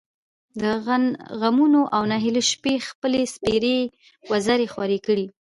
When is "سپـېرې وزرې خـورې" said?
3.33-4.99